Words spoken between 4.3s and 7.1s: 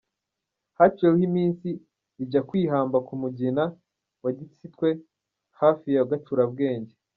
Gisitwe, hafi ya Gacurabwenge.